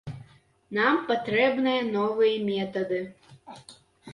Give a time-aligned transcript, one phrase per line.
[0.77, 2.99] Нам патрэбныя новыя метады.